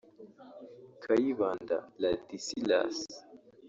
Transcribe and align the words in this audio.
Kayibanda 1.03 1.77
Ladisilas 2.01 2.97